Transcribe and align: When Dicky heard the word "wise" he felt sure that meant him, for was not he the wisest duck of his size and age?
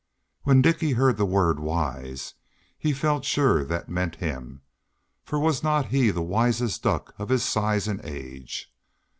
When 0.41 0.63
Dicky 0.63 0.93
heard 0.93 1.17
the 1.17 1.25
word 1.27 1.59
"wise" 1.59 2.33
he 2.75 2.91
felt 2.91 3.23
sure 3.23 3.63
that 3.63 3.87
meant 3.87 4.15
him, 4.15 4.63
for 5.23 5.37
was 5.39 5.61
not 5.61 5.89
he 5.89 6.09
the 6.09 6.23
wisest 6.23 6.81
duck 6.81 7.13
of 7.19 7.29
his 7.29 7.43
size 7.43 7.87
and 7.87 8.01
age? 8.03 8.73